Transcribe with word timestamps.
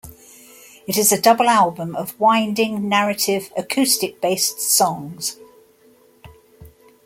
It 0.87 0.97
is 0.97 1.11
a 1.11 1.21
double 1.21 1.47
album 1.47 1.95
of 1.95 2.19
winding, 2.19 2.89
narrative, 2.89 3.53
acoustic-based 3.55 4.59
songs. 4.59 5.37